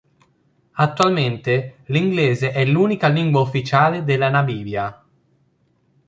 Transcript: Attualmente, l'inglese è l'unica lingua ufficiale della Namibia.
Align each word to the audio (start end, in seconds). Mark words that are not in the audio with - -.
Attualmente, 0.77 1.83
l'inglese 1.89 2.53
è 2.53 2.65
l'unica 2.65 3.07
lingua 3.07 3.41
ufficiale 3.41 4.03
della 4.03 4.29
Namibia. 4.29 5.03